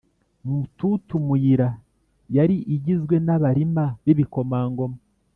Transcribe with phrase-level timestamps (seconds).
[0.47, 1.69] Mututu Muyira
[2.35, 4.97] yari igizwe n Abarima b igikomangoma